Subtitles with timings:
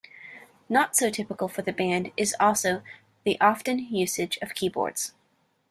[0.67, 2.81] Not so typical for the band is also
[3.23, 5.13] the often usage of keyboards.